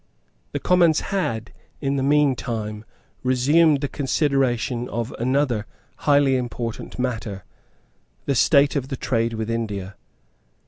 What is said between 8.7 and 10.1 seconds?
of the trade with India.